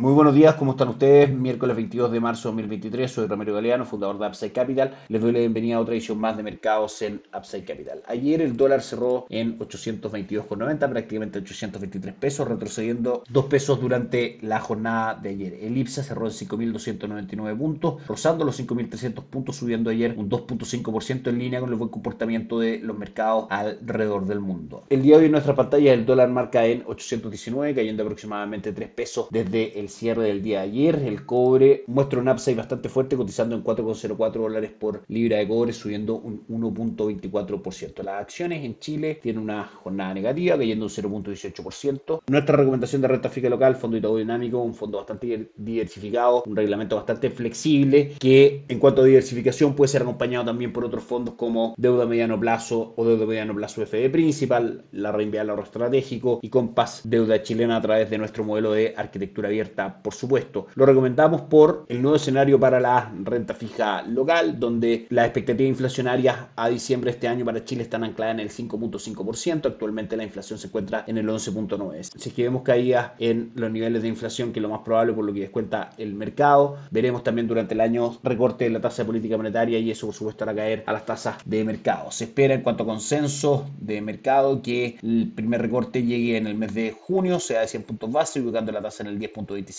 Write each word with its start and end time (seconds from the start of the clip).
Muy 0.00 0.14
buenos 0.14 0.34
días, 0.34 0.54
¿cómo 0.54 0.70
están 0.70 0.88
ustedes? 0.88 1.30
Miércoles 1.30 1.76
22 1.76 2.10
de 2.10 2.20
marzo 2.20 2.48
de 2.48 2.52
2023, 2.52 3.12
soy 3.12 3.26
Ramiro 3.26 3.52
Galeano, 3.52 3.84
fundador 3.84 4.18
de 4.18 4.28
Upside 4.28 4.50
Capital. 4.50 4.96
Les 5.08 5.20
doy 5.20 5.30
la 5.30 5.40
bienvenida 5.40 5.76
a 5.76 5.80
otra 5.80 5.92
edición 5.92 6.18
más 6.18 6.38
de 6.38 6.42
mercados 6.42 7.02
en 7.02 7.20
Upside 7.36 7.66
Capital. 7.66 8.02
Ayer 8.06 8.40
el 8.40 8.56
dólar 8.56 8.80
cerró 8.80 9.26
en 9.28 9.58
822,90, 9.58 10.88
prácticamente 10.88 11.40
823 11.40 12.14
pesos, 12.14 12.48
retrocediendo 12.48 13.24
2 13.28 13.44
pesos 13.44 13.78
durante 13.78 14.38
la 14.40 14.58
jornada 14.60 15.16
de 15.16 15.28
ayer. 15.28 15.58
El 15.60 15.76
IPSA 15.76 16.02
cerró 16.02 16.24
en 16.28 16.32
5.299 16.32 17.58
puntos, 17.58 18.06
rozando 18.08 18.46
los 18.46 18.58
5.300 18.58 19.22
puntos, 19.24 19.56
subiendo 19.56 19.90
ayer 19.90 20.14
un 20.16 20.30
2.5% 20.30 21.28
en 21.28 21.38
línea 21.38 21.60
con 21.60 21.68
el 21.68 21.76
buen 21.76 21.90
comportamiento 21.90 22.58
de 22.58 22.78
los 22.78 22.96
mercados 22.96 23.48
alrededor 23.50 24.24
del 24.24 24.40
mundo. 24.40 24.84
El 24.88 25.02
día 25.02 25.16
de 25.16 25.20
hoy 25.20 25.26
en 25.26 25.32
nuestra 25.32 25.54
pantalla 25.54 25.92
el 25.92 26.06
dólar 26.06 26.30
marca 26.30 26.64
en 26.64 26.84
819, 26.86 27.74
cayendo 27.74 28.02
aproximadamente 28.02 28.72
3 28.72 28.88
pesos 28.88 29.26
desde 29.30 29.78
el 29.78 29.89
cierre 29.90 30.24
del 30.24 30.42
día 30.42 30.60
de 30.60 30.64
ayer. 30.64 30.96
El 31.04 31.26
cobre 31.26 31.84
muestra 31.86 32.20
un 32.20 32.28
upside 32.28 32.56
bastante 32.56 32.88
fuerte, 32.88 33.16
cotizando 33.16 33.54
en 33.56 33.64
4,04 33.64 34.32
dólares 34.32 34.70
por 34.78 35.02
libra 35.08 35.38
de 35.38 35.48
cobre, 35.48 35.72
subiendo 35.72 36.16
un 36.16 36.46
1.24%. 36.48 38.02
Las 38.02 38.22
acciones 38.22 38.64
en 38.64 38.78
Chile 38.78 39.18
tienen 39.22 39.42
una 39.42 39.64
jornada 39.64 40.14
negativa, 40.14 40.56
cayendo 40.56 40.86
un 40.86 40.90
0.18%. 40.90 42.22
Nuestra 42.28 42.56
recomendación 42.56 43.02
de 43.02 43.08
renta 43.08 43.28
fija 43.28 43.48
local, 43.48 43.76
fondo 43.76 43.96
Itaú 43.96 44.16
Dinámico, 44.16 44.58
un 44.58 44.74
fondo 44.74 44.98
bastante 44.98 45.50
diversificado, 45.56 46.42
un 46.46 46.56
reglamento 46.56 46.96
bastante 46.96 47.30
flexible, 47.30 48.14
que 48.18 48.64
en 48.68 48.78
cuanto 48.78 49.02
a 49.02 49.04
diversificación 49.04 49.74
puede 49.74 49.88
ser 49.88 50.02
acompañado 50.02 50.44
también 50.44 50.72
por 50.72 50.84
otros 50.84 51.04
fondos 51.04 51.34
como 51.34 51.74
deuda 51.76 52.06
mediano 52.06 52.38
plazo 52.38 52.94
o 52.96 53.04
deuda 53.04 53.26
mediano 53.26 53.54
plazo 53.54 53.84
FD 53.84 54.10
principal, 54.10 54.84
la 54.92 55.12
reinvial 55.12 55.50
ahorro 55.50 55.64
estratégico 55.64 56.40
y 56.42 56.48
Compass 56.48 57.02
deuda 57.04 57.42
chilena 57.42 57.76
a 57.76 57.80
través 57.80 58.10
de 58.10 58.18
nuestro 58.18 58.44
modelo 58.44 58.72
de 58.72 58.94
arquitectura 58.96 59.48
abierta 59.48 59.79
por 59.88 60.14
supuesto. 60.14 60.66
Lo 60.74 60.86
recomendamos 60.86 61.42
por 61.42 61.84
el 61.88 62.02
nuevo 62.02 62.16
escenario 62.16 62.58
para 62.58 62.80
la 62.80 63.12
renta 63.22 63.54
fija 63.54 64.02
local, 64.02 64.58
donde 64.58 65.06
las 65.10 65.26
expectativas 65.26 65.70
inflacionarias 65.70 66.36
a 66.56 66.68
diciembre 66.68 67.10
de 67.10 67.16
este 67.16 67.28
año 67.28 67.44
para 67.44 67.64
Chile 67.64 67.82
están 67.82 68.04
ancladas 68.04 68.34
en 68.34 68.40
el 68.40 68.50
5.5%. 68.50 69.66
Actualmente 69.66 70.16
la 70.16 70.24
inflación 70.24 70.58
se 70.58 70.68
encuentra 70.68 71.04
en 71.06 71.18
el 71.18 71.28
11.9%. 71.28 72.10
Si 72.16 72.28
es 72.28 72.34
que 72.34 72.42
vemos 72.42 72.62
caídas 72.62 73.12
en 73.18 73.52
los 73.54 73.70
niveles 73.70 74.02
de 74.02 74.08
inflación, 74.08 74.52
que 74.52 74.58
es 74.58 74.62
lo 74.62 74.68
más 74.68 74.80
probable 74.80 75.12
por 75.12 75.24
lo 75.24 75.32
que 75.32 75.40
descuenta 75.40 75.90
el 75.98 76.14
mercado, 76.14 76.76
veremos 76.90 77.22
también 77.22 77.48
durante 77.48 77.74
el 77.74 77.80
año 77.80 78.18
recorte 78.22 78.64
de 78.64 78.70
la 78.70 78.80
tasa 78.80 79.02
de 79.02 79.06
política 79.06 79.36
monetaria 79.36 79.78
y 79.78 79.90
eso 79.90 80.06
por 80.06 80.14
supuesto 80.14 80.44
hará 80.44 80.54
caer 80.54 80.84
a 80.86 80.92
las 80.92 81.06
tasas 81.06 81.36
de 81.44 81.64
mercado. 81.64 82.10
Se 82.10 82.24
espera 82.24 82.54
en 82.54 82.62
cuanto 82.62 82.84
a 82.84 82.86
consenso 82.86 83.70
de 83.78 84.00
mercado 84.00 84.62
que 84.62 84.98
el 85.02 85.32
primer 85.34 85.62
recorte 85.62 86.02
llegue 86.02 86.36
en 86.36 86.46
el 86.46 86.54
mes 86.54 86.74
de 86.74 86.92
junio, 86.92 87.40
sea 87.40 87.60
de 87.60 87.68
100 87.68 87.82
puntos 87.84 88.10
base, 88.10 88.40
ubicando 88.40 88.72
la 88.72 88.82
tasa 88.82 89.02
en 89.02 89.10
el 89.10 89.18
10.25 89.18 89.69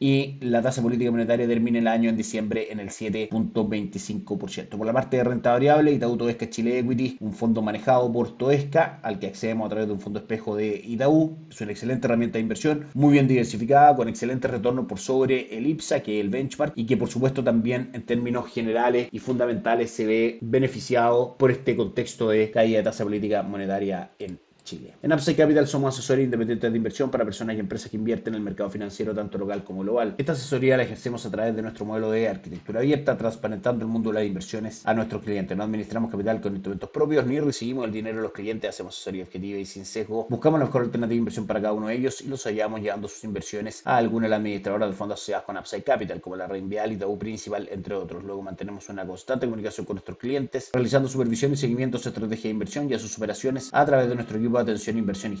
y 0.00 0.36
la 0.40 0.62
tasa 0.62 0.82
política 0.82 1.10
monetaria 1.10 1.46
termina 1.46 1.78
el 1.78 1.86
año 1.86 2.10
en 2.10 2.16
diciembre 2.16 2.68
en 2.70 2.80
el 2.80 2.88
7.25%. 2.88 4.68
Por 4.68 4.86
la 4.86 4.92
parte 4.92 5.18
de 5.18 5.24
renta 5.24 5.52
variable, 5.52 5.92
Itaú 5.92 6.16
Toesca 6.16 6.50
Chile 6.50 6.78
Equity, 6.78 7.18
un 7.20 7.32
fondo 7.32 7.62
manejado 7.62 8.12
por 8.12 8.36
Toesca, 8.36 9.00
al 9.02 9.18
que 9.18 9.28
accedemos 9.28 9.66
a 9.66 9.70
través 9.70 9.86
de 9.86 9.94
un 9.94 10.00
fondo 10.00 10.18
espejo 10.18 10.56
de 10.56 10.82
Itaú. 10.84 11.36
Es 11.50 11.60
una 11.60 11.72
excelente 11.72 12.06
herramienta 12.06 12.38
de 12.38 12.42
inversión, 12.42 12.86
muy 12.94 13.12
bien 13.12 13.28
diversificada, 13.28 13.94
con 13.94 14.08
excelente 14.08 14.48
retorno 14.48 14.86
por 14.86 14.98
sobre 14.98 15.56
el 15.56 15.66
IPSA, 15.66 16.00
que 16.00 16.18
es 16.18 16.24
el 16.24 16.30
benchmark, 16.30 16.72
y 16.76 16.86
que 16.86 16.96
por 16.96 17.08
supuesto 17.08 17.44
también 17.44 17.90
en 17.92 18.02
términos 18.02 18.50
generales 18.52 19.08
y 19.12 19.18
fundamentales 19.18 19.90
se 19.90 20.06
ve 20.06 20.38
beneficiado 20.40 21.36
por 21.38 21.50
este 21.50 21.76
contexto 21.76 22.30
de 22.30 22.50
caída 22.50 22.78
de 22.78 22.84
tasa 22.84 23.04
política 23.04 23.42
monetaria 23.42 24.10
en 24.18 24.38
Chile. 24.64 24.94
En 25.02 25.12
Upside 25.12 25.36
Capital 25.36 25.66
somos 25.66 25.94
asesores 25.94 26.24
independientes 26.24 26.70
de 26.70 26.76
inversión 26.76 27.10
para 27.10 27.24
personas 27.24 27.56
y 27.56 27.60
empresas 27.60 27.90
que 27.90 27.96
invierten 27.96 28.34
en 28.34 28.38
el 28.38 28.44
mercado 28.44 28.70
financiero 28.70 29.14
tanto 29.14 29.38
local 29.38 29.64
como 29.64 29.82
global. 29.82 30.14
Esta 30.18 30.32
asesoría 30.32 30.76
la 30.76 30.84
ejercemos 30.84 31.26
a 31.26 31.30
través 31.30 31.54
de 31.56 31.62
nuestro 31.62 31.84
modelo 31.84 32.10
de 32.10 32.28
arquitectura 32.28 32.80
abierta, 32.80 33.16
transparentando 33.16 33.84
el 33.84 33.90
mundo 33.90 34.10
de 34.10 34.14
las 34.14 34.26
inversiones 34.26 34.86
a 34.86 34.94
nuestros 34.94 35.22
clientes. 35.22 35.56
No 35.56 35.64
administramos 35.64 36.10
capital 36.10 36.40
con 36.40 36.54
instrumentos 36.54 36.90
propios 36.90 37.26
ni 37.26 37.40
recibimos 37.40 37.84
el 37.86 37.92
dinero 37.92 38.16
de 38.18 38.22
los 38.22 38.32
clientes, 38.32 38.70
hacemos 38.70 38.94
asesoría 38.94 39.24
objetiva 39.24 39.58
y 39.58 39.66
sin 39.66 39.84
sesgo. 39.84 40.26
Buscamos 40.28 40.60
la 40.60 40.66
mejor 40.66 40.82
alternativa 40.82 41.14
de 41.14 41.18
inversión 41.18 41.46
para 41.46 41.60
cada 41.60 41.72
uno 41.72 41.88
de 41.88 41.94
ellos 41.94 42.20
y 42.20 42.28
los 42.28 42.44
hallamos 42.44 42.80
llevando 42.80 43.08
sus 43.08 43.24
inversiones 43.24 43.82
a 43.84 43.96
alguna 43.96 44.26
de 44.26 44.30
las 44.30 44.38
administradoras 44.38 44.90
de 44.90 44.96
fondos 44.96 45.18
asociadas 45.18 45.44
con 45.44 45.56
Upside 45.56 45.82
Capital, 45.82 46.20
como 46.20 46.36
la 46.36 46.46
Reinvial 46.46 46.92
y 46.92 46.94
Itaú 46.94 47.18
Principal, 47.18 47.68
entre 47.70 47.94
otros. 47.94 48.22
Luego 48.24 48.42
mantenemos 48.42 48.88
una 48.88 49.06
constante 49.06 49.46
comunicación 49.46 49.86
con 49.86 49.96
nuestros 49.96 50.18
clientes, 50.18 50.70
realizando 50.72 51.08
supervisión 51.08 51.52
y 51.52 51.56
seguimiento 51.56 51.96
a 51.98 52.00
su 52.00 52.08
estrategia 52.08 52.44
de 52.44 52.50
inversión 52.50 52.90
y 52.90 52.94
a 52.94 52.98
sus 52.98 53.16
operaciones 53.16 53.70
a 53.72 53.84
través 53.84 54.08
de 54.08 54.14
nuestro 54.14 54.38
equipo 54.38 54.51
atención 54.60 54.98
inversión 54.98 55.32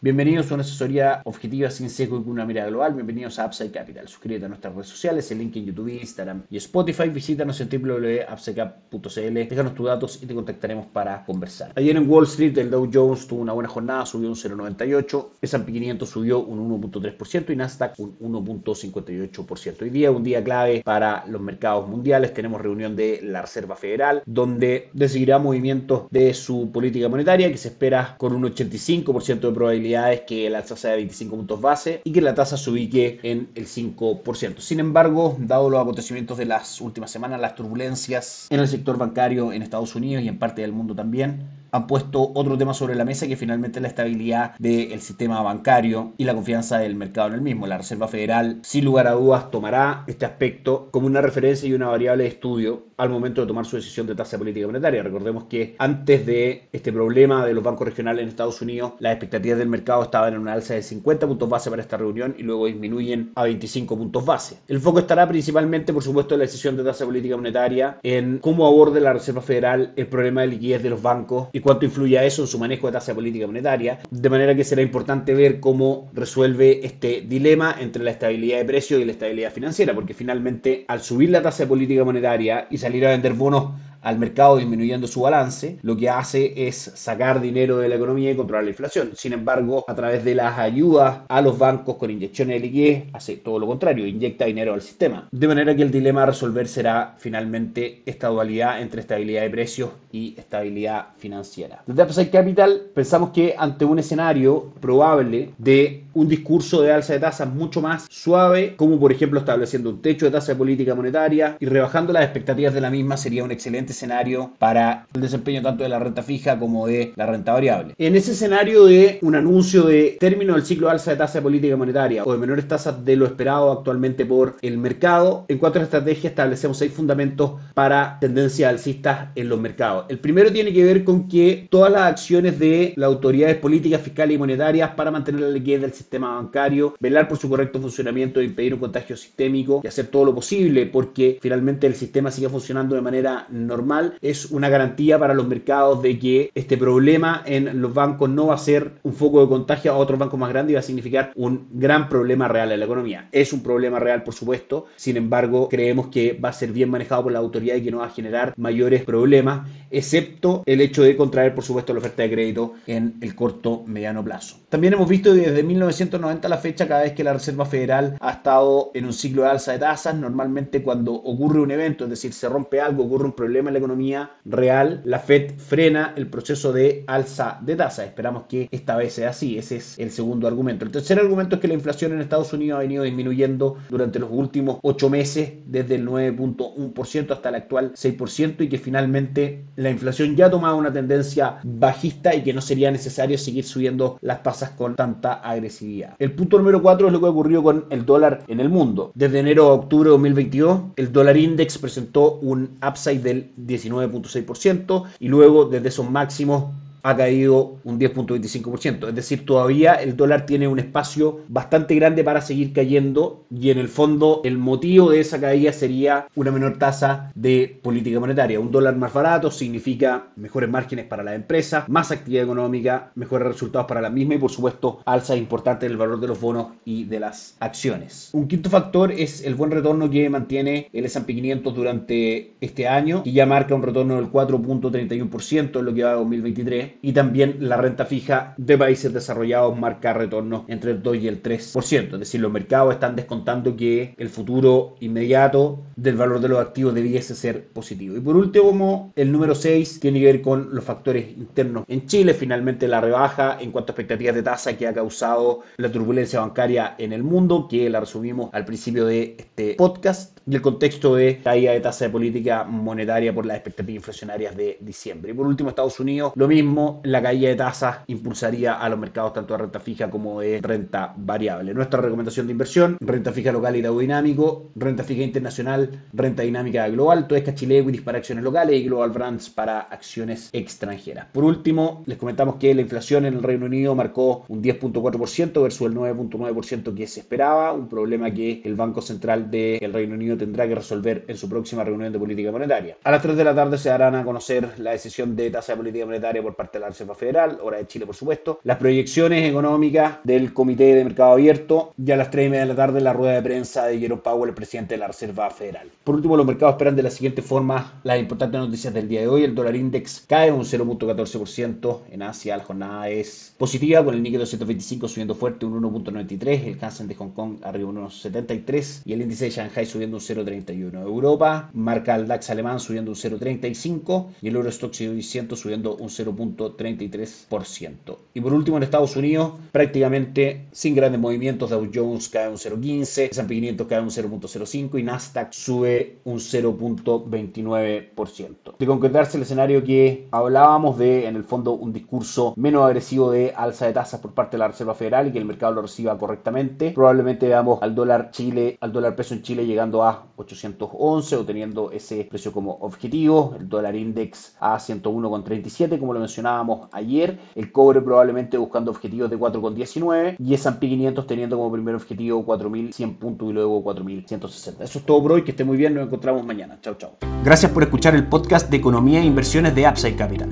Bienvenidos 0.00 0.50
a 0.50 0.54
una 0.54 0.62
asesoría 0.62 1.22
objetiva 1.24 1.70
sin 1.70 1.90
sesgo 1.90 2.18
y 2.18 2.22
con 2.22 2.32
una 2.32 2.44
mirada 2.44 2.68
global. 2.68 2.94
Bienvenidos 2.94 3.38
a 3.38 3.46
Upside 3.46 3.70
Capital. 3.70 4.06
Suscríbete 4.06 4.46
a 4.46 4.48
nuestras 4.48 4.74
redes 4.74 4.88
sociales, 4.88 5.30
el 5.30 5.38
link 5.38 5.56
en 5.56 5.66
YouTube, 5.66 5.88
Instagram 5.88 6.42
y 6.50 6.56
Spotify. 6.58 7.08
Visítanos 7.08 7.60
en 7.60 7.68
www.upsidecap.cl. 7.68 9.34
Déjanos 9.34 9.74
tus 9.74 9.86
datos 9.86 10.22
y 10.22 10.26
te 10.26 10.34
contactaremos 10.34 10.86
para 10.86 11.24
conversar. 11.24 11.72
Ayer 11.74 11.96
en 11.96 12.08
Wall 12.08 12.24
Street 12.24 12.56
el 12.58 12.70
Dow 12.70 12.88
Jones 12.92 13.26
tuvo 13.26 13.40
una 13.40 13.52
buena 13.52 13.68
jornada, 13.68 14.06
subió 14.06 14.28
un 14.28 14.34
0.98. 14.34 15.28
S&P 15.42 15.72
500 15.72 16.08
subió 16.08 16.40
un 16.40 16.82
1.3% 16.82 17.52
y 17.52 17.56
Nasdaq 17.56 17.98
un 17.98 18.16
1.58%. 18.18 19.82
Hoy 19.82 19.90
día 19.90 20.10
un 20.10 20.22
día 20.22 20.44
clave 20.44 20.82
para 20.84 21.24
los 21.26 21.40
mercados 21.40 21.88
mundiales. 21.88 22.34
Tenemos 22.34 22.60
reunión 22.60 22.94
de 22.94 23.20
la 23.22 23.42
Reserva 23.42 23.76
Federal 23.76 24.22
donde 24.26 24.90
decidirá 24.92 25.38
movimientos 25.38 26.08
de 26.10 26.34
su 26.34 26.70
política 26.70 27.08
monetaria 27.08 27.50
que 27.50 27.58
se 27.58 27.68
espera 27.68 28.14
con 28.18 28.32
un 28.32 28.44
85% 28.64 29.40
de 29.40 29.52
probabilidades 29.52 30.20
que 30.22 30.48
la 30.50 30.62
tasa 30.62 30.76
sea 30.76 30.90
de 30.92 30.96
25 30.98 31.36
puntos 31.36 31.60
base 31.60 32.00
y 32.04 32.12
que 32.12 32.20
la 32.20 32.34
tasa 32.34 32.56
se 32.56 32.70
ubique 32.70 33.20
en 33.22 33.48
el 33.54 33.66
5%. 33.66 34.58
Sin 34.58 34.80
embargo, 34.80 35.36
dado 35.38 35.70
los 35.70 35.80
acontecimientos 35.80 36.38
de 36.38 36.46
las 36.46 36.80
últimas 36.80 37.10
semanas, 37.10 37.40
las 37.40 37.54
turbulencias 37.54 38.46
en 38.50 38.60
el 38.60 38.68
sector 38.68 38.98
bancario 38.98 39.52
en 39.52 39.62
Estados 39.62 39.94
Unidos 39.94 40.22
y 40.24 40.28
en 40.28 40.38
parte 40.38 40.62
del 40.62 40.72
mundo 40.72 40.94
también, 40.94 41.59
han 41.72 41.86
puesto 41.86 42.32
otro 42.34 42.56
tema 42.56 42.74
sobre 42.74 42.94
la 42.94 43.04
mesa 43.04 43.26
que 43.26 43.36
finalmente 43.36 43.78
es 43.78 43.82
la 43.82 43.88
estabilidad 43.88 44.54
del 44.58 45.00
sistema 45.00 45.42
bancario 45.42 46.12
y 46.18 46.24
la 46.24 46.34
confianza 46.34 46.78
del 46.78 46.94
mercado 46.94 47.28
en 47.28 47.34
el 47.34 47.40
mismo. 47.40 47.66
La 47.66 47.78
Reserva 47.78 48.08
Federal, 48.08 48.58
sin 48.62 48.84
lugar 48.84 49.06
a 49.06 49.12
dudas, 49.12 49.50
tomará 49.50 50.04
este 50.06 50.26
aspecto 50.26 50.88
como 50.90 51.06
una 51.06 51.20
referencia 51.20 51.68
y 51.68 51.72
una 51.72 51.88
variable 51.88 52.24
de 52.24 52.28
estudio 52.30 52.90
al 52.96 53.08
momento 53.08 53.40
de 53.40 53.46
tomar 53.46 53.64
su 53.64 53.76
decisión 53.76 54.06
de 54.06 54.14
tasa 54.14 54.36
política 54.36 54.66
monetaria. 54.66 55.02
Recordemos 55.02 55.44
que 55.44 55.74
antes 55.78 56.26
de 56.26 56.68
este 56.72 56.92
problema 56.92 57.46
de 57.46 57.54
los 57.54 57.64
bancos 57.64 57.86
regionales 57.86 58.22
en 58.22 58.28
Estados 58.28 58.60
Unidos, 58.60 58.92
las 58.98 59.12
expectativas 59.12 59.58
del 59.58 59.68
mercado 59.68 60.02
estaban 60.02 60.34
en 60.34 60.40
una 60.40 60.52
alza 60.52 60.74
de 60.74 60.82
50 60.82 61.26
puntos 61.26 61.48
base 61.48 61.70
para 61.70 61.80
esta 61.80 61.96
reunión 61.96 62.34
y 62.36 62.42
luego 62.42 62.66
disminuyen 62.66 63.32
a 63.36 63.44
25 63.44 63.96
puntos 63.96 64.24
base. 64.24 64.58
El 64.68 64.80
foco 64.80 64.98
estará 64.98 65.26
principalmente, 65.26 65.92
por 65.94 66.02
supuesto, 66.02 66.34
en 66.34 66.40
la 66.40 66.44
decisión 66.46 66.76
de 66.76 66.84
tasa 66.84 67.06
política 67.06 67.36
monetaria, 67.36 67.98
en 68.02 68.38
cómo 68.38 68.66
aborde 68.66 69.00
la 69.00 69.14
Reserva 69.14 69.40
Federal 69.40 69.92
el 69.96 70.06
problema 70.06 70.42
de 70.42 70.48
liquidez 70.48 70.82
de 70.82 70.90
los 70.90 71.00
bancos 71.00 71.48
y 71.52 71.59
cuánto 71.60 71.84
influye 71.84 72.24
eso 72.24 72.42
en 72.42 72.48
su 72.48 72.58
manejo 72.58 72.86
de 72.86 72.94
tasa 72.94 73.14
política 73.14 73.46
monetaria. 73.46 73.98
De 74.10 74.30
manera 74.30 74.54
que 74.54 74.64
será 74.64 74.82
importante 74.82 75.34
ver 75.34 75.60
cómo 75.60 76.10
resuelve 76.12 76.84
este 76.84 77.22
dilema 77.22 77.76
entre 77.80 78.04
la 78.04 78.10
estabilidad 78.10 78.58
de 78.58 78.64
precios 78.64 79.00
y 79.00 79.04
la 79.04 79.12
estabilidad 79.12 79.52
financiera, 79.52 79.94
porque 79.94 80.14
finalmente 80.14 80.84
al 80.88 81.00
subir 81.00 81.30
la 81.30 81.42
tasa 81.42 81.64
de 81.64 81.68
política 81.68 82.04
monetaria 82.04 82.66
y 82.70 82.78
salir 82.78 83.06
a 83.06 83.10
vender 83.10 83.34
bonos 83.34 83.72
al 84.02 84.18
mercado 84.18 84.56
disminuyendo 84.56 85.06
su 85.06 85.22
balance, 85.22 85.78
lo 85.82 85.96
que 85.96 86.08
hace 86.08 86.66
es 86.66 86.76
sacar 86.76 87.40
dinero 87.40 87.78
de 87.78 87.88
la 87.88 87.96
economía 87.96 88.30
y 88.30 88.36
controlar 88.36 88.64
la 88.64 88.70
inflación. 88.70 89.10
Sin 89.14 89.32
embargo, 89.32 89.84
a 89.86 89.94
través 89.94 90.24
de 90.24 90.34
las 90.34 90.58
ayudas 90.58 91.20
a 91.28 91.42
los 91.42 91.58
bancos 91.58 91.96
con 91.96 92.10
inyecciones 92.10 92.60
de 92.60 92.66
liquidez, 92.66 93.04
hace 93.12 93.36
todo 93.36 93.58
lo 93.58 93.66
contrario, 93.66 94.06
inyecta 94.06 94.46
dinero 94.46 94.74
al 94.74 94.82
sistema. 94.82 95.28
De 95.30 95.48
manera 95.48 95.74
que 95.74 95.82
el 95.82 95.90
dilema 95.90 96.22
a 96.22 96.26
resolver 96.26 96.66
será 96.68 97.14
finalmente 97.18 98.02
esta 98.06 98.28
dualidad 98.28 98.80
entre 98.80 99.02
estabilidad 99.02 99.42
de 99.42 99.50
precios 99.50 99.90
y 100.12 100.34
estabilidad 100.38 101.08
financiera. 101.18 101.49
Desde 101.86 102.02
Upside 102.02 102.30
Capital 102.30 102.82
pensamos 102.94 103.30
que 103.30 103.56
ante 103.58 103.84
un 103.84 103.98
escenario 103.98 104.72
probable 104.80 105.50
de 105.58 106.04
un 106.14 106.28
discurso 106.28 106.82
de 106.82 106.92
alza 106.92 107.12
de 107.12 107.18
tasas 107.18 107.48
mucho 107.52 107.80
más 107.80 108.06
suave, 108.08 108.74
como 108.76 109.00
por 109.00 109.10
ejemplo 109.10 109.40
estableciendo 109.40 109.90
un 109.90 110.00
techo 110.00 110.26
de 110.26 110.32
tasa 110.32 110.52
de 110.52 110.58
política 110.58 110.94
monetaria 110.94 111.56
y 111.58 111.66
rebajando 111.66 112.12
las 112.12 112.24
expectativas 112.24 112.72
de 112.72 112.80
la 112.80 112.90
misma, 112.90 113.16
sería 113.16 113.42
un 113.42 113.50
excelente 113.50 113.92
escenario 113.92 114.52
para 114.58 115.06
el 115.12 115.20
desempeño 115.20 115.62
tanto 115.62 115.82
de 115.82 115.88
la 115.88 115.98
renta 115.98 116.22
fija 116.22 116.58
como 116.58 116.86
de 116.86 117.12
la 117.16 117.26
renta 117.26 117.52
variable. 117.52 117.94
En 117.98 118.14
ese 118.14 118.32
escenario 118.32 118.84
de 118.84 119.18
un 119.22 119.34
anuncio 119.34 119.82
de 119.84 120.18
término 120.20 120.54
del 120.54 120.64
ciclo 120.64 120.86
de 120.86 120.92
alza 120.92 121.10
de 121.10 121.16
tasa 121.16 121.38
de 121.38 121.42
política 121.42 121.76
monetaria 121.76 122.22
o 122.24 122.32
de 122.32 122.38
menores 122.38 122.68
tasas 122.68 123.04
de 123.04 123.16
lo 123.16 123.26
esperado 123.26 123.72
actualmente 123.72 124.24
por 124.24 124.56
el 124.62 124.78
mercado, 124.78 125.46
en 125.48 125.58
cuanto 125.58 125.78
a 125.78 125.82
la 125.82 125.86
estrategia 125.86 126.30
establecemos 126.30 126.78
seis 126.78 126.92
fundamentos 126.92 127.52
para 127.74 128.18
tendencias 128.20 128.70
alcistas 128.70 129.30
en 129.34 129.48
los 129.48 129.60
mercados. 129.60 130.06
El 130.08 130.20
primero 130.20 130.52
tiene 130.52 130.72
que 130.72 130.84
ver 130.84 131.02
con 131.04 131.28
que 131.28 131.39
todas 131.70 131.92
las 131.92 132.02
acciones 132.02 132.58
de 132.58 132.92
las 132.96 133.08
autoridades 133.08 133.56
políticas, 133.56 134.00
fiscales 134.00 134.34
y 134.34 134.38
monetarias 134.38 134.90
para 134.90 135.10
mantener 135.10 135.42
la 135.42 135.48
liquidez 135.48 135.82
del 135.82 135.92
sistema 135.92 136.34
bancario, 136.36 136.94
velar 137.00 137.28
por 137.28 137.38
su 137.38 137.48
correcto 137.48 137.80
funcionamiento, 137.80 138.42
impedir 138.42 138.74
un 138.74 138.80
contagio 138.80 139.16
sistémico 139.16 139.80
y 139.82 139.86
hacer 139.86 140.06
todo 140.08 140.24
lo 140.24 140.34
posible 140.34 140.86
porque 140.86 141.38
finalmente 141.40 141.86
el 141.86 141.94
sistema 141.94 142.30
siga 142.30 142.48
funcionando 142.48 142.94
de 142.94 143.02
manera 143.02 143.46
normal, 143.50 144.14
es 144.20 144.46
una 144.46 144.68
garantía 144.68 145.18
para 145.18 145.34
los 145.34 145.46
mercados 145.46 146.02
de 146.02 146.18
que 146.18 146.50
este 146.54 146.76
problema 146.76 147.42
en 147.46 147.80
los 147.80 147.92
bancos 147.94 148.28
no 148.30 148.48
va 148.48 148.54
a 148.54 148.58
ser 148.58 148.92
un 149.02 149.14
foco 149.14 149.40
de 149.40 149.48
contagio 149.48 149.92
a 149.92 149.96
otros 149.96 150.18
bancos 150.18 150.38
más 150.38 150.50
grandes 150.50 150.72
y 150.72 150.74
va 150.74 150.80
a 150.80 150.82
significar 150.82 151.32
un 151.34 151.68
gran 151.72 152.08
problema 152.08 152.48
real 152.48 152.72
en 152.72 152.80
la 152.80 152.86
economía. 152.86 153.28
Es 153.32 153.52
un 153.52 153.62
problema 153.62 153.98
real, 153.98 154.22
por 154.22 154.34
supuesto, 154.34 154.86
sin 154.96 155.16
embargo, 155.16 155.68
creemos 155.68 156.08
que 156.08 156.32
va 156.32 156.50
a 156.50 156.52
ser 156.52 156.72
bien 156.72 156.90
manejado 156.90 157.24
por 157.24 157.32
la 157.32 157.38
autoridad 157.38 157.76
y 157.76 157.82
que 157.82 157.90
no 157.90 157.98
va 157.98 158.06
a 158.06 158.10
generar 158.10 158.54
mayores 158.56 159.04
problemas, 159.04 159.68
excepto 159.90 160.62
el 160.66 160.80
hecho 160.80 161.02
de 161.02 161.16
contraer, 161.30 161.54
por 161.54 161.62
supuesto, 161.62 161.92
la 161.92 162.00
oferta 162.00 162.22
de 162.22 162.30
crédito 162.30 162.74
en 162.88 163.14
el 163.20 163.36
corto 163.36 163.84
mediano 163.86 164.24
plazo. 164.24 164.56
También 164.68 164.94
hemos 164.94 165.08
visto 165.08 165.32
desde 165.32 165.62
1990 165.62 166.46
a 166.46 166.50
la 166.50 166.58
fecha, 166.58 166.88
cada 166.88 167.02
vez 167.02 167.12
que 167.12 167.22
la 167.22 167.32
Reserva 167.32 167.64
Federal 167.64 168.16
ha 168.20 168.32
estado 168.32 168.90
en 168.94 169.04
un 169.04 169.12
ciclo 169.12 169.42
de 169.42 169.48
alza 169.48 169.72
de 169.72 169.78
tasas, 169.78 170.16
normalmente 170.16 170.82
cuando 170.82 171.12
ocurre 171.12 171.60
un 171.60 171.70
evento, 171.70 172.04
es 172.04 172.10
decir, 172.10 172.32
se 172.32 172.48
rompe 172.48 172.80
algo, 172.80 173.04
ocurre 173.04 173.26
un 173.26 173.32
problema 173.32 173.68
en 173.68 173.74
la 173.74 173.78
economía 173.78 174.30
real, 174.44 175.02
la 175.04 175.20
Fed 175.20 175.52
frena 175.56 176.14
el 176.16 176.26
proceso 176.26 176.72
de 176.72 177.04
alza 177.06 177.60
de 177.62 177.76
tasas. 177.76 178.06
Esperamos 178.06 178.44
que 178.48 178.68
esta 178.72 178.96
vez 178.96 179.12
sea 179.12 179.30
así. 179.30 179.56
Ese 179.56 179.76
es 179.76 179.98
el 179.98 180.10
segundo 180.10 180.48
argumento. 180.48 180.84
El 180.84 180.90
tercer 180.90 181.18
argumento 181.20 181.56
es 181.56 181.60
que 181.60 181.68
la 181.68 181.74
inflación 181.74 182.12
en 182.12 182.20
Estados 182.20 182.52
Unidos 182.52 182.78
ha 182.78 182.80
venido 182.80 183.04
disminuyendo 183.04 183.76
durante 183.88 184.18
los 184.18 184.30
últimos 184.32 184.78
ocho 184.82 185.08
meses, 185.08 185.52
desde 185.66 185.94
el 185.94 186.06
9.1% 186.06 187.30
hasta 187.30 187.48
el 187.50 187.54
actual 187.54 187.92
6%, 187.92 188.64
y 188.64 188.68
que 188.68 188.78
finalmente 188.78 189.64
la 189.76 189.90
inflación 189.90 190.36
ya 190.36 190.46
ha 190.46 190.50
tomado 190.50 190.76
una 190.76 190.92
tendencia 190.92 191.19
bajista 191.62 192.34
y 192.34 192.42
que 192.42 192.52
no 192.52 192.60
sería 192.60 192.90
necesario 192.90 193.38
seguir 193.38 193.64
subiendo 193.64 194.18
las 194.20 194.42
tasas 194.42 194.70
con 194.70 194.96
tanta 194.96 195.34
agresividad. 195.34 196.14
El 196.18 196.32
punto 196.32 196.58
número 196.58 196.82
4 196.82 197.06
es 197.06 197.12
lo 197.12 197.20
que 197.20 197.26
ha 197.26 197.30
ocurrido 197.30 197.62
con 197.62 197.84
el 197.90 198.04
dólar 198.04 198.44
en 198.48 198.60
el 198.60 198.68
mundo. 198.68 199.12
Desde 199.14 199.40
enero 199.40 199.68
a 199.68 199.74
octubre 199.74 200.08
de 200.08 200.12
2022, 200.12 200.80
el 200.96 201.12
dólar 201.12 201.36
index 201.36 201.78
presentó 201.78 202.34
un 202.34 202.78
upside 202.86 203.22
del 203.22 203.52
19.6% 203.56 205.04
y 205.18 205.28
luego 205.28 205.66
desde 205.66 205.88
esos 205.88 206.10
máximos 206.10 206.64
ha 207.02 207.16
caído 207.16 207.78
un 207.84 207.98
10.25%. 207.98 209.08
Es 209.08 209.14
decir, 209.14 209.44
todavía 209.44 209.94
el 209.94 210.16
dólar 210.16 210.46
tiene 210.46 210.68
un 210.68 210.78
espacio 210.78 211.40
bastante 211.48 211.94
grande 211.94 212.24
para 212.24 212.40
seguir 212.40 212.72
cayendo 212.72 213.44
y 213.50 213.70
en 213.70 213.78
el 213.78 213.88
fondo 213.88 214.40
el 214.44 214.58
motivo 214.58 215.10
de 215.10 215.20
esa 215.20 215.40
caída 215.40 215.72
sería 215.72 216.26
una 216.34 216.50
menor 216.50 216.78
tasa 216.78 217.32
de 217.34 217.78
política 217.82 218.20
monetaria. 218.20 218.60
Un 218.60 218.70
dólar 218.70 218.96
más 218.96 219.12
barato 219.12 219.50
significa 219.50 220.28
mejores 220.36 220.70
márgenes 220.70 221.06
para 221.06 221.22
la 221.22 221.34
empresa, 221.34 221.84
más 221.88 222.10
actividad 222.10 222.44
económica, 222.44 223.12
mejores 223.14 223.48
resultados 223.48 223.86
para 223.86 224.00
la 224.00 224.10
misma 224.10 224.34
y 224.34 224.38
por 224.38 224.50
supuesto 224.50 225.00
alza 225.04 225.36
importante 225.36 225.86
en 225.86 225.92
el 225.92 225.98
valor 225.98 226.20
de 226.20 226.28
los 226.28 226.40
bonos 226.40 226.68
y 226.84 227.04
de 227.04 227.20
las 227.20 227.56
acciones. 227.60 228.30
Un 228.32 228.48
quinto 228.48 228.70
factor 228.70 229.12
es 229.12 229.44
el 229.44 229.54
buen 229.54 229.70
retorno 229.70 230.10
que 230.10 230.28
mantiene 230.30 230.88
el 230.92 231.04
S&P 231.04 231.34
500 231.34 231.74
durante 231.74 232.54
este 232.60 232.88
año 232.88 233.22
y 233.24 233.32
ya 233.32 233.46
marca 233.46 233.74
un 233.74 233.82
retorno 233.82 234.16
del 234.16 234.30
4.31% 234.30 235.78
en 235.78 235.84
lo 235.84 235.94
que 235.94 236.02
va 236.02 236.10
a 236.10 236.14
2023 236.14 236.89
y 237.02 237.12
también 237.12 237.56
la 237.60 237.76
renta 237.76 238.04
fija 238.04 238.54
de 238.56 238.78
países 238.78 239.12
desarrollados 239.12 239.78
marca 239.78 240.12
retornos 240.12 240.64
entre 240.68 240.92
el 240.92 241.02
2 241.02 241.16
y 241.16 241.28
el 241.28 241.42
3%. 241.42 242.12
Es 242.12 242.18
decir, 242.18 242.40
los 242.40 242.52
mercados 242.52 242.94
están 242.94 243.16
descontando 243.16 243.76
que 243.76 244.14
el 244.18 244.28
futuro 244.28 244.96
inmediato 245.00 245.82
del 245.96 246.16
valor 246.16 246.40
de 246.40 246.48
los 246.48 246.58
activos 246.58 246.94
debiese 246.94 247.34
ser 247.34 247.68
positivo. 247.68 248.16
Y 248.16 248.20
por 248.20 248.36
último, 248.36 249.12
el 249.16 249.32
número 249.32 249.54
6 249.54 250.00
tiene 250.00 250.20
que 250.20 250.26
ver 250.26 250.42
con 250.42 250.74
los 250.74 250.84
factores 250.84 251.36
internos 251.36 251.84
en 251.88 252.06
Chile. 252.06 252.34
Finalmente, 252.34 252.88
la 252.88 253.00
rebaja 253.00 253.58
en 253.60 253.70
cuanto 253.72 253.92
a 253.92 253.94
expectativas 253.94 254.34
de 254.34 254.42
tasa 254.42 254.76
que 254.76 254.86
ha 254.86 254.94
causado 254.94 255.60
la 255.76 255.90
turbulencia 255.90 256.40
bancaria 256.40 256.94
en 256.98 257.12
el 257.12 257.22
mundo, 257.22 257.66
que 257.68 257.88
la 257.90 258.00
resumimos 258.00 258.50
al 258.52 258.64
principio 258.64 259.06
de 259.06 259.36
este 259.38 259.74
podcast, 259.74 260.39
y 260.50 260.56
el 260.56 260.62
contexto 260.62 261.14
de 261.14 261.38
caída 261.38 261.70
de 261.72 261.80
tasa 261.80 262.06
de 262.06 262.10
política 262.10 262.64
monetaria 262.64 263.32
por 263.32 263.46
las 263.46 263.56
expectativas 263.56 264.00
inflacionarias 264.00 264.56
de 264.56 264.78
diciembre. 264.80 265.30
Y 265.30 265.34
por 265.34 265.46
último, 265.46 265.68
Estados 265.68 266.00
Unidos, 266.00 266.32
lo 266.34 266.48
mismo 266.48 267.00
la 267.04 267.22
caída 267.22 267.50
de 267.50 267.54
tasas 267.54 267.98
impulsaría 268.08 268.74
a 268.74 268.88
los 268.88 268.98
mercados 268.98 269.32
tanto 269.32 269.54
de 269.54 269.58
renta 269.58 269.78
fija 269.78 270.10
como 270.10 270.40
de 270.40 270.60
renta 270.60 271.14
variable. 271.16 271.72
Nuestra 271.72 272.00
recomendación 272.00 272.46
de 272.46 272.52
inversión, 272.52 272.96
renta 273.00 273.30
fija 273.30 273.52
local 273.52 273.76
y 273.76 273.82
dinámico, 273.82 274.70
renta 274.74 275.04
fija 275.04 275.22
internacional, 275.22 276.04
renta 276.12 276.42
dinámica 276.42 276.88
global, 276.88 277.28
Toesca 277.28 277.54
Chile 277.54 277.78
Equities 277.78 278.02
para 278.02 278.18
acciones 278.18 278.42
locales 278.42 278.80
y 278.80 278.84
Global 278.84 279.10
Brands 279.10 279.50
para 279.50 279.80
acciones 279.80 280.50
extranjeras. 280.52 281.26
Por 281.32 281.44
último, 281.44 282.02
les 282.06 282.18
comentamos 282.18 282.56
que 282.56 282.74
la 282.74 282.80
inflación 282.80 283.24
en 283.24 283.34
el 283.34 283.42
Reino 283.44 283.66
Unido 283.66 283.94
marcó 283.94 284.44
un 284.48 284.62
10.4% 284.62 285.62
versus 285.62 285.86
el 285.86 285.94
9.9% 285.94 286.94
que 286.94 287.06
se 287.06 287.20
esperaba, 287.20 287.72
un 287.72 287.88
problema 287.88 288.32
que 288.32 288.62
el 288.64 288.74
Banco 288.74 289.00
Central 289.00 289.48
del 289.48 289.92
Reino 289.92 290.14
Unido 290.16 290.39
tendrá 290.40 290.66
que 290.66 290.74
resolver 290.74 291.24
en 291.28 291.36
su 291.36 291.48
próxima 291.48 291.84
reunión 291.84 292.12
de 292.12 292.18
política 292.18 292.50
monetaria. 292.50 292.96
A 293.04 293.10
las 293.10 293.22
3 293.22 293.36
de 293.36 293.44
la 293.44 293.54
tarde 293.54 293.78
se 293.78 293.88
darán 293.90 294.14
a 294.14 294.24
conocer 294.24 294.68
la 294.78 294.92
decisión 294.92 295.36
de 295.36 295.50
tasa 295.50 295.72
de 295.72 295.76
política 295.76 296.06
monetaria 296.06 296.42
por 296.42 296.56
parte 296.56 296.78
de 296.78 296.82
la 296.82 296.88
Reserva 296.88 297.14
Federal, 297.14 297.58
hora 297.62 297.78
de 297.78 297.86
Chile 297.86 298.06
por 298.06 298.16
supuesto, 298.16 298.60
las 298.64 298.78
proyecciones 298.78 299.48
económicas 299.48 300.18
del 300.24 300.52
Comité 300.52 300.94
de 300.94 301.04
Mercado 301.04 301.32
Abierto 301.32 301.92
y 301.96 302.10
a 302.10 302.16
las 302.16 302.30
3 302.30 302.46
y 302.46 302.50
media 302.50 302.62
de 302.62 302.68
la 302.68 302.76
tarde 302.76 303.00
la 303.00 303.12
rueda 303.12 303.34
de 303.34 303.42
prensa 303.42 303.86
de 303.86 303.98
Jerome 303.98 304.22
Powell, 304.22 304.48
el 304.48 304.54
presidente 304.54 304.94
de 304.94 304.98
la 304.98 305.06
Reserva 305.08 305.50
Federal. 305.50 305.88
Por 306.04 306.14
último, 306.14 306.36
los 306.36 306.46
mercados 306.46 306.74
esperan 306.74 306.96
de 306.96 307.02
la 307.02 307.10
siguiente 307.10 307.42
forma 307.42 308.00
las 308.02 308.18
importantes 308.18 308.60
noticias 308.60 308.94
del 308.94 309.08
día 309.08 309.20
de 309.20 309.28
hoy. 309.28 309.44
El 309.44 309.54
dólar 309.54 309.76
index 309.76 310.24
cae 310.26 310.50
un 310.50 310.62
0.14%, 310.62 312.00
en 312.10 312.22
Asia 312.22 312.56
la 312.56 312.64
jornada 312.64 313.08
es 313.08 313.54
positiva 313.58 314.04
con 314.04 314.14
el 314.14 314.22
Nikkei 314.22 314.38
225 314.38 315.08
subiendo 315.08 315.34
fuerte 315.34 315.66
un 315.66 315.80
1.93, 315.80 316.64
el 316.64 316.78
Hansen 316.82 317.08
de 317.08 317.14
Hong 317.14 317.30
Kong 317.30 317.58
arriba 317.62 317.88
un 317.88 317.96
1.73 317.96 319.02
y 319.04 319.12
el 319.12 319.22
índice 319.22 319.46
de 319.46 319.50
Shanghai 319.50 319.86
subiendo 319.86 320.16
un 320.16 320.19
0.31. 320.20 321.02
Europa 321.02 321.70
marca 321.74 322.16
el 322.16 322.26
DAX 322.26 322.50
alemán 322.50 322.80
subiendo 322.80 323.10
un 323.10 323.16
0.35 323.16 324.26
y 324.42 324.48
el 324.48 324.56
Eurostock 324.56 324.92
600 324.92 325.58
subiendo 325.58 325.96
un 325.96 326.08
0. 326.08 326.30
33%. 326.30 328.16
Y 328.34 328.40
por 328.40 328.52
último, 328.52 328.76
en 328.76 328.82
Estados 328.82 329.16
Unidos, 329.16 329.52
prácticamente 329.72 330.66
sin 330.72 330.94
grandes 330.94 331.18
movimientos, 331.20 331.70
Dow 331.70 331.88
Jones 331.92 332.28
cae 332.28 332.48
un 332.48 332.56
0.15, 332.56 333.30
S&P 333.30 333.54
500 333.54 333.86
cae 333.86 334.00
un 334.00 334.10
0.05 334.10 334.98
y 334.98 335.02
Nasdaq 335.02 335.52
sube 335.52 336.18
un 336.24 336.38
0.29%. 336.38 338.76
De 338.78 338.86
concretarse 338.86 339.36
el 339.36 339.42
escenario 339.42 339.84
que 339.84 340.28
hablábamos 340.30 340.96
de, 340.98 341.26
en 341.26 341.36
el 341.36 341.44
fondo, 341.44 341.72
un 341.72 341.92
discurso 341.92 342.54
menos 342.56 342.84
agresivo 342.84 343.30
de 343.30 343.52
alza 343.54 343.86
de 343.86 343.92
tasas 343.92 344.20
por 344.20 344.32
parte 344.32 344.56
de 344.56 344.60
la 344.60 344.68
Reserva 344.68 344.94
Federal 344.94 345.28
y 345.28 345.32
que 345.32 345.38
el 345.38 345.44
mercado 345.44 345.74
lo 345.74 345.82
reciba 345.82 346.16
correctamente, 346.18 346.92
probablemente 346.92 347.48
veamos 347.48 347.82
al 347.82 347.94
dólar 347.94 348.30
Chile, 348.30 348.78
al 348.80 348.92
dólar 348.92 349.14
peso 349.16 349.34
en 349.34 349.42
Chile 349.42 349.66
llegando 349.66 350.04
a 350.04 350.09
811 350.36 351.36
o 351.36 351.44
teniendo 351.44 351.90
ese 351.90 352.24
precio 352.24 352.52
como 352.52 352.72
objetivo, 352.80 353.54
el 353.58 353.68
dólar 353.68 353.96
index 353.96 354.56
a 354.60 354.76
101,37 354.78 355.98
como 355.98 356.14
lo 356.14 356.20
mencionaba 356.20 356.88
ayer, 356.92 357.38
el 357.54 357.72
cobre 357.72 358.00
probablemente 358.00 358.56
buscando 358.56 358.90
objetivos 358.90 359.30
de 359.30 359.38
4,19 359.38 360.36
y 360.38 360.54
S&P 360.54 360.88
500 360.88 361.26
teniendo 361.26 361.56
como 361.56 361.72
primer 361.72 361.94
objetivo 361.94 362.44
4.100 362.44 363.18
puntos 363.18 363.50
y 363.50 363.52
luego 363.52 363.82
4.160. 363.84 364.80
Eso 364.80 364.98
es 364.98 365.06
todo 365.06 365.22
por 365.22 365.32
hoy, 365.32 365.42
que 365.42 365.50
esté 365.52 365.64
muy 365.64 365.76
bien, 365.76 365.94
nos 365.94 366.06
encontramos 366.06 366.44
mañana. 366.44 366.78
Chao, 366.80 366.94
chao. 366.94 367.12
Gracias 367.44 367.70
por 367.72 367.82
escuchar 367.82 368.14
el 368.14 368.26
podcast 368.26 368.70
de 368.70 368.76
Economía 368.76 369.20
e 369.20 369.24
Inversiones 369.24 369.74
de 369.74 369.88
Upside 369.88 370.16
Capital. 370.16 370.48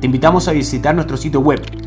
Te 0.00 0.06
invitamos 0.06 0.48
a 0.48 0.52
visitar 0.52 0.94
nuestro 0.94 1.16
sitio 1.16 1.40
web 1.40 1.60